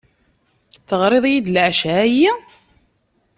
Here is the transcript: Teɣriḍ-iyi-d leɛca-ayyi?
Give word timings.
Teɣriḍ-iyi-d 0.87 1.47
leɛca-ayyi? 1.51 2.31